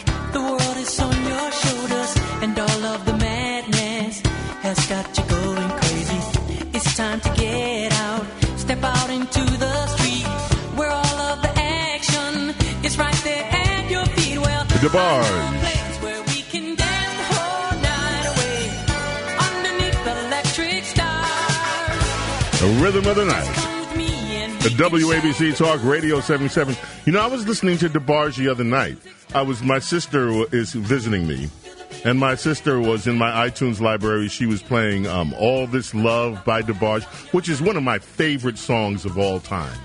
[4.76, 6.22] has got you going crazy.
[6.76, 8.24] It's time to get out,
[8.56, 10.28] step out into the street
[10.78, 12.54] where all of the action
[12.86, 14.38] is right there at your feet.
[14.38, 15.60] Well, DeBarge.
[15.60, 18.60] place where we can dance the whole night away
[19.48, 22.60] underneath the electric stars.
[22.62, 23.56] The rhythm of the night.
[23.56, 26.76] Come with me and The WABC Talk Radio 77.
[27.06, 28.98] You know, I was listening to DeBarge the other night.
[29.34, 31.50] I was, my sister is visiting me,
[32.06, 34.28] and my sister was in my iTunes library.
[34.28, 38.58] She was playing um, All This Love by DeBarge, which is one of my favorite
[38.58, 39.78] songs of all time.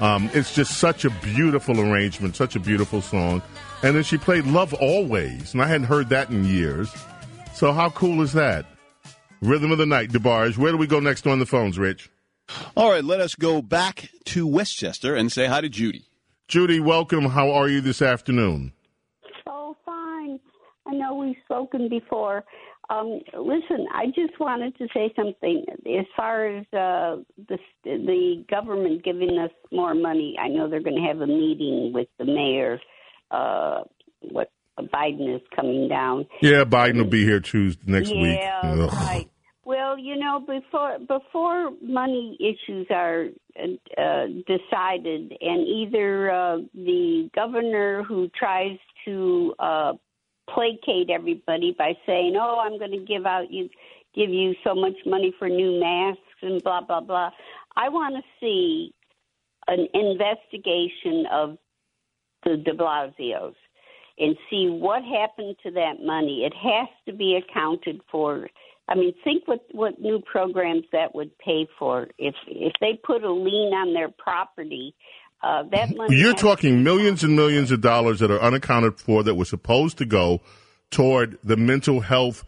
[0.00, 3.42] Um, it's just such a beautiful arrangement, such a beautiful song.
[3.82, 6.92] And then she played Love Always, and I hadn't heard that in years.
[7.54, 8.66] So how cool is that?
[9.40, 10.56] Rhythm of the Night, DeBarge.
[10.56, 12.10] Where do we go next on the phones, Rich?
[12.76, 16.06] All right, let us go back to Westchester and say hi to Judy.
[16.48, 17.26] Judy, welcome.
[17.26, 18.72] How are you this afternoon?
[20.88, 22.44] I know we've spoken before.
[22.90, 25.64] Um, listen, I just wanted to say something.
[25.86, 30.96] As far as uh, the the government giving us more money, I know they're going
[30.96, 32.80] to have a meeting with the mayor.
[33.30, 33.82] Uh,
[34.30, 36.26] what Biden is coming down.
[36.40, 38.38] Yeah, Biden will be here Tuesday next week.
[38.38, 39.28] Yeah, right.
[39.64, 43.26] Well, you know, before before money issues are
[43.58, 49.92] uh, decided, and either uh, the governor who tries to uh,
[50.54, 53.68] placate everybody by saying, "Oh, I'm going to give out you
[54.14, 57.30] give you so much money for new masks and blah blah blah,"
[57.76, 58.92] I want to see
[59.68, 61.58] an investigation of
[62.44, 63.54] the De Blasio's
[64.18, 66.44] and see what happened to that money.
[66.44, 68.48] It has to be accounted for.
[68.88, 73.22] I mean, think what what new programs that would pay for if if they put
[73.22, 74.94] a lien on their property.
[75.42, 76.16] Uh, that money.
[76.16, 80.04] You're talking millions and millions of dollars that are unaccounted for that were supposed to
[80.04, 80.40] go
[80.90, 82.44] toward the mental health,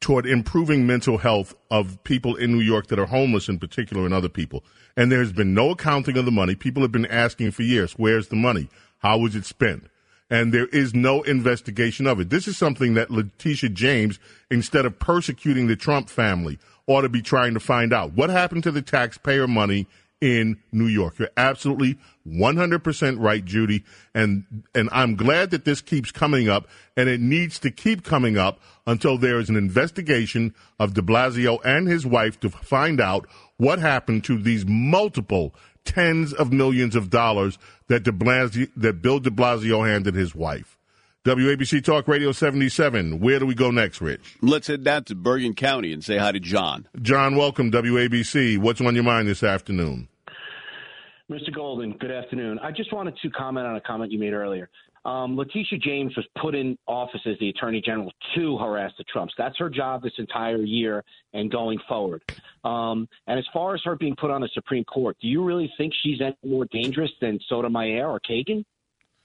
[0.00, 4.14] toward improving mental health of people in New York that are homeless in particular and
[4.14, 4.62] other people.
[4.96, 6.54] And there's been no accounting of the money.
[6.54, 8.68] People have been asking for years, where's the money?
[8.98, 9.88] How was it spent?
[10.30, 12.28] And there is no investigation of it.
[12.30, 14.20] This is something that Letitia James,
[14.50, 18.12] instead of persecuting the Trump family, ought to be trying to find out.
[18.12, 19.86] What happened to the taxpayer money
[20.20, 21.18] in New York.
[21.18, 23.84] You're absolutely 100% right, Judy.
[24.14, 28.36] And, and I'm glad that this keeps coming up and it needs to keep coming
[28.36, 33.26] up until there is an investigation of de Blasio and his wife to find out
[33.56, 35.54] what happened to these multiple
[35.84, 37.58] tens of millions of dollars
[37.88, 40.77] that de Blasio, that Bill de Blasio handed his wife.
[41.28, 43.20] WABC Talk Radio 77.
[43.20, 44.38] Where do we go next, Rich?
[44.40, 46.88] Let's head down to Bergen County and say hi to John.
[47.02, 48.56] John, welcome, WABC.
[48.56, 50.08] What's on your mind this afternoon?
[51.30, 51.54] Mr.
[51.54, 52.58] Golden, good afternoon.
[52.60, 54.70] I just wanted to comment on a comment you made earlier.
[55.04, 59.34] Um, Letitia James was put in office as the Attorney General to harass the Trumps.
[59.36, 61.04] That's her job this entire year
[61.34, 62.22] and going forward.
[62.64, 65.70] Um, and as far as her being put on the Supreme Court, do you really
[65.76, 68.64] think she's any more dangerous than Sotomayor or Kagan?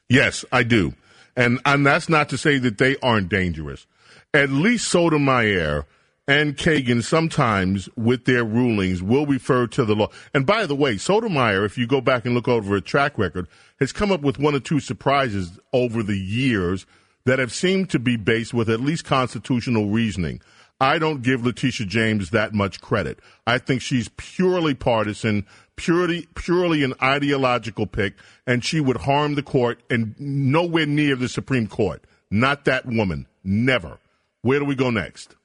[0.10, 0.94] Yes, I do.
[1.36, 3.88] And and that's not to say that they aren't dangerous.
[4.34, 5.86] At least Sotomayor
[6.28, 10.08] and Kagan sometimes with their rulings will refer to the law.
[10.34, 13.48] And by the way, Sotomayor, if you go back and look over a track record,
[13.80, 16.86] has come up with one or two surprises over the years
[17.26, 20.42] that have seemed to be based with at least constitutional reasoning.
[20.80, 23.20] I don't give Letitia James that much credit.
[23.48, 25.46] I think she's purely partisan,
[25.76, 28.16] purely purely an ideological pick,
[28.46, 32.04] and she would harm the court and nowhere near the Supreme Court.
[32.30, 33.28] Not that woman.
[33.44, 34.00] Never.
[34.42, 35.36] Where do we go next?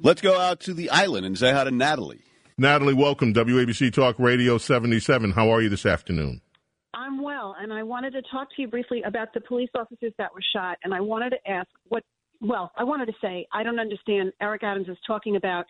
[0.00, 2.22] Let's go out to the island and say hi to Natalie.
[2.58, 3.32] Natalie, welcome.
[3.32, 5.32] WABC Talk Radio 77.
[5.32, 6.40] How are you this afternoon?
[6.94, 10.34] I'm well, and I wanted to talk to you briefly about the police officers that
[10.34, 10.76] were shot.
[10.84, 12.04] And I wanted to ask what,
[12.40, 14.32] well, I wanted to say I don't understand.
[14.40, 15.64] Eric Adams is talking about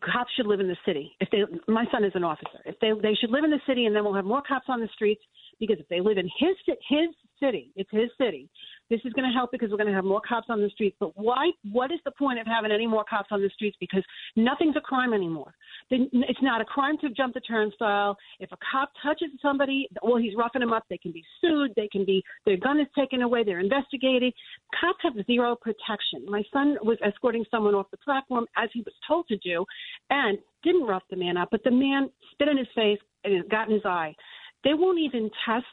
[0.00, 1.12] cops should live in the city.
[1.20, 1.42] If they,
[1.72, 2.60] my son is an officer.
[2.64, 4.80] If they, they should live in the city, and then we'll have more cops on
[4.80, 5.22] the streets.
[5.60, 6.56] Because if they live in his
[6.88, 8.48] his city, it's his city.
[8.90, 10.96] This is going to help because we're going to have more cops on the streets.
[11.00, 11.50] But why?
[11.72, 13.76] What is the point of having any more cops on the streets?
[13.80, 14.02] Because
[14.36, 15.54] nothing's a crime anymore.
[15.90, 18.16] It's not a crime to jump the turnstile.
[18.40, 20.84] If a cop touches somebody, well, he's roughing them up.
[20.90, 21.72] They can be sued.
[21.76, 23.42] They can be their gun is taken away.
[23.44, 24.32] They're investigated.
[24.80, 26.26] Cops have zero protection.
[26.26, 29.64] My son was escorting someone off the platform as he was told to do,
[30.10, 33.68] and didn't rough the man up, but the man spit in his face and got
[33.68, 34.14] in his eye.
[34.62, 35.66] They won't even test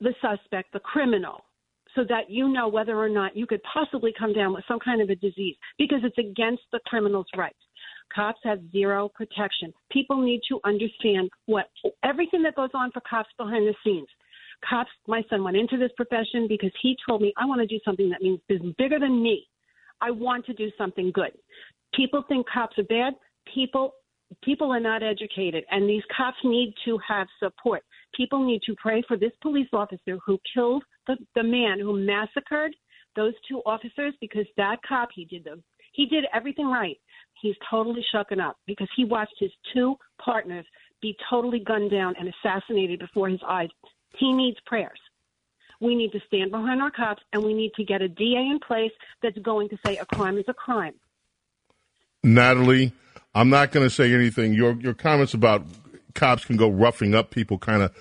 [0.00, 1.44] the suspect, the criminal,
[1.94, 5.00] so that you know whether or not you could possibly come down with some kind
[5.00, 7.58] of a disease because it's against the criminal's rights.
[8.14, 9.72] Cops have zero protection.
[9.90, 11.66] People need to understand what
[12.04, 14.08] everything that goes on for cops behind the scenes.
[14.68, 17.80] Cops, my son went into this profession because he told me, I want to do
[17.84, 19.46] something that means is bigger than me.
[20.00, 21.32] I want to do something good.
[21.94, 23.14] People think cops are bad.
[23.52, 23.94] People
[24.42, 27.82] people are not educated and these cops need to have support.
[28.16, 32.74] People need to pray for this police officer who killed the, the man who massacred
[33.16, 35.60] those two officers because that cop he did the
[35.92, 36.98] he did everything right.
[37.40, 40.64] He's totally shucking up because he watched his two partners
[41.02, 43.68] be totally gunned down and assassinated before his eyes.
[44.16, 44.98] He needs prayers.
[45.80, 48.60] We need to stand behind our cops and we need to get a DA in
[48.66, 48.92] place
[49.22, 50.94] that's going to say a crime is a crime.
[52.22, 52.92] Natalie,
[53.34, 54.54] I'm not going to say anything.
[54.54, 55.66] Your your comments about
[56.14, 57.92] cops can go roughing up people kind of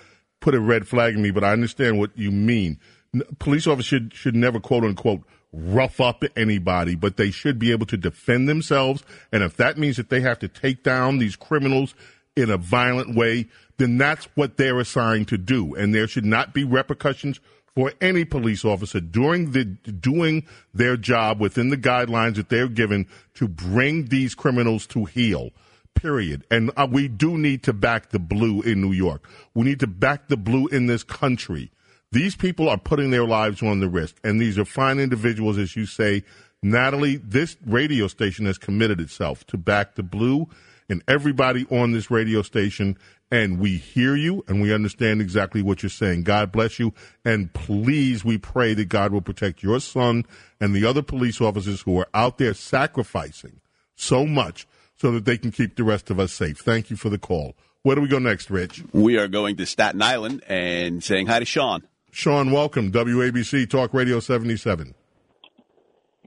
[0.41, 2.79] put a red flag in me, but I understand what you mean.
[3.39, 5.23] Police officers should should never quote unquote
[5.53, 9.03] rough up anybody, but they should be able to defend themselves.
[9.31, 11.93] And if that means that they have to take down these criminals
[12.35, 15.75] in a violent way, then that's what they're assigned to do.
[15.75, 17.39] And there should not be repercussions
[17.75, 23.07] for any police officer doing the doing their job within the guidelines that they're given
[23.35, 25.51] to bring these criminals to heel.
[25.95, 26.45] Period.
[26.49, 29.29] And uh, we do need to back the blue in New York.
[29.53, 31.71] We need to back the blue in this country.
[32.11, 35.75] These people are putting their lives on the risk, and these are fine individuals, as
[35.75, 36.23] you say.
[36.63, 40.47] Natalie, this radio station has committed itself to back the blue
[40.89, 42.97] and everybody on this radio station
[43.31, 46.23] and we hear you and we understand exactly what you're saying.
[46.23, 46.93] God bless you.
[47.23, 50.25] And please, we pray that God will protect your son
[50.59, 53.61] and the other police officers who are out there sacrificing
[53.95, 54.67] so much
[55.01, 56.59] so that they can keep the rest of us safe.
[56.59, 57.55] Thank you for the call.
[57.81, 58.83] Where do we go next, Rich?
[58.93, 61.81] We are going to Staten Island and saying hi to Sean.
[62.11, 62.91] Sean, welcome.
[62.91, 64.93] WABC Talk Radio 77.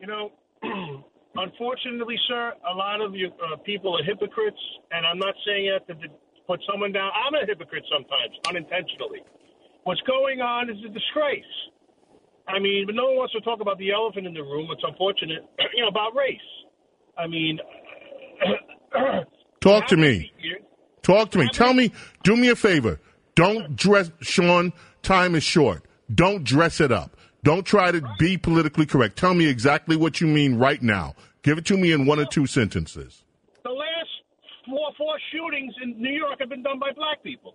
[0.01, 0.33] You know,
[1.37, 4.59] unfortunately, sir, a lot of you uh, people are hypocrites,
[4.91, 6.09] and I'm not saying that to
[6.49, 7.12] put someone down.
[7.14, 9.22] I'm a hypocrite sometimes, unintentionally.
[9.85, 11.45] What's going on is a disgrace.
[12.49, 14.66] I mean, but no one wants to talk about the elephant in the room.
[14.72, 15.47] It's unfortunate,
[15.77, 16.43] you know, about race.
[17.16, 17.61] I mean,
[19.61, 20.32] talk to me.
[21.03, 21.49] Talk to me.
[21.53, 21.92] Tell me.
[22.22, 23.01] Do me a favor.
[23.34, 24.72] Don't dress, Sean.
[25.03, 25.84] Time is short.
[26.14, 27.16] Don't dress it up.
[27.42, 29.18] Don't try to be politically correct.
[29.18, 31.14] Tell me exactly what you mean right now.
[31.42, 33.22] Give it to me in one or two sentences
[33.62, 33.74] The
[34.66, 37.55] four four shootings in New York have been done by black people.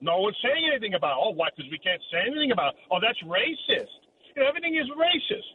[0.00, 3.18] No one's saying anything about oh what because we can't say anything about oh that's
[3.24, 3.88] racist.
[4.34, 5.48] You know everything is racist.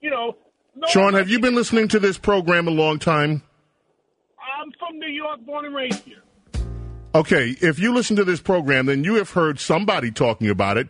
[0.00, 0.36] You know.
[0.74, 3.42] No Sean, have you been listening to this program a long time?
[4.56, 6.22] I'm from New York, born and raised here.
[7.14, 10.88] Okay, if you listen to this program, then you have heard somebody talking about it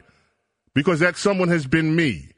[0.75, 2.33] because that someone has been me.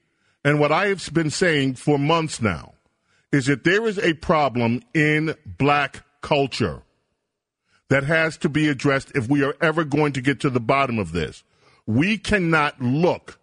[0.44, 2.74] And what I have been saying for months now
[3.32, 6.82] is that there is a problem in black culture
[7.90, 10.98] that has to be addressed if we are ever going to get to the bottom
[10.98, 11.42] of this.
[11.86, 13.38] We cannot look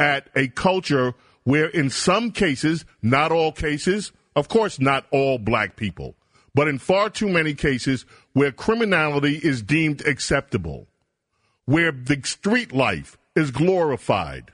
[0.00, 1.14] at a culture
[1.44, 6.14] where, in some cases, not all cases, of course, not all black people,
[6.56, 10.86] but in far too many cases where criminality is deemed acceptable,
[11.66, 14.52] where the street life is glorified.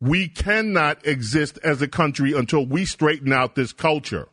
[0.00, 4.26] We cannot exist as a country until we straighten out this culture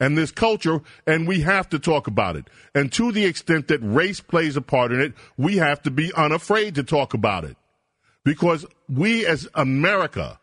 [0.00, 2.48] and this culture, and we have to talk about it.
[2.74, 6.10] And to the extent that race plays a part in it, we have to be
[6.14, 7.58] unafraid to talk about it.
[8.24, 10.40] Because we as America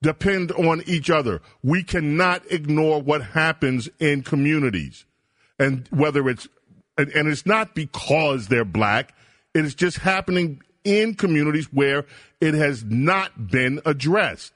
[0.00, 1.42] depend on each other.
[1.62, 5.04] We cannot ignore what happens in communities.
[5.58, 6.48] And whether it's
[6.96, 9.14] and, and it's not because they're black.
[9.54, 12.04] It is just happening in communities where
[12.40, 14.52] it has not been addressed.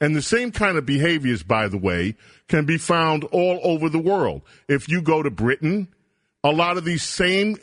[0.00, 2.16] And the same kind of behaviors, by the way,
[2.48, 4.42] can be found all over the world.
[4.68, 5.88] If you go to Britain,
[6.44, 7.56] a lot of these same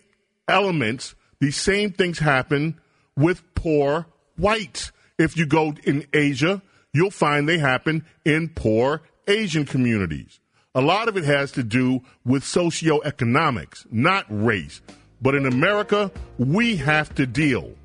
[0.47, 2.79] elements, these same things happen
[3.15, 4.07] with poor
[4.37, 4.91] whites.
[5.19, 6.61] If you go in Asia,
[6.91, 10.39] you'll find they happen in poor Asian communities.
[10.75, 14.81] A lot of it has to do with socioeconomics, not race.
[15.21, 17.75] But in America, we have to deal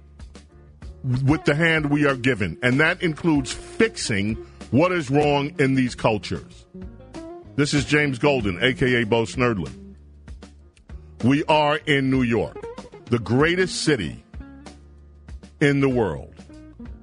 [1.26, 4.36] with the hand we are given, and that includes fixing
[4.70, 6.64] what is wrong in these cultures.
[7.56, 9.72] This is James Golden, aka Bo Snerdley.
[11.24, 12.56] We are in New York,
[13.06, 14.24] the greatest city
[15.60, 16.37] in the world.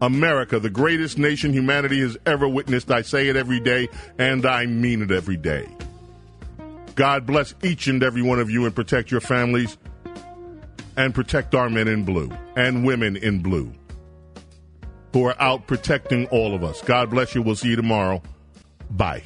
[0.01, 2.91] America, the greatest nation humanity has ever witnessed.
[2.91, 3.87] I say it every day,
[4.17, 5.67] and I mean it every day.
[6.95, 9.77] God bless each and every one of you and protect your families
[10.97, 13.71] and protect our men in blue and women in blue
[15.11, 16.81] who are out protecting all of us.
[16.81, 17.41] God bless you.
[17.41, 18.21] We'll see you tomorrow.
[18.91, 19.23] Bye.